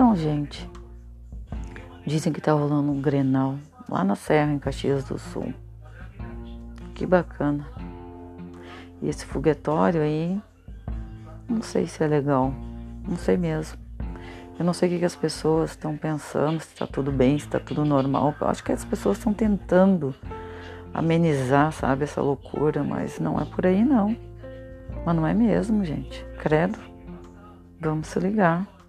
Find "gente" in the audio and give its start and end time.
0.16-0.66, 25.84-26.24